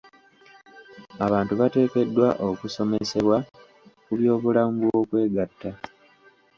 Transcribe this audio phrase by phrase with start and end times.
[1.25, 3.37] Abantu bateekeddwa okusomesebwa
[4.05, 5.69] ku byobulamu bw'okwegatta.